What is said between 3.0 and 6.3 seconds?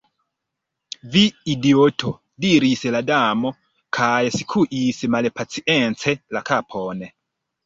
Damo, kaj skuis malpacience